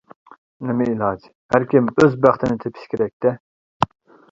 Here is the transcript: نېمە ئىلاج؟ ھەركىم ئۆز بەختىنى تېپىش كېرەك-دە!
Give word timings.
نېمە 0.69 0.87
ئىلاج؟ 0.93 1.27
ھەركىم 1.57 1.93
ئۆز 1.93 2.17
بەختىنى 2.25 2.59
تېپىش 2.65 2.91
كېرەك-دە! 2.95 3.37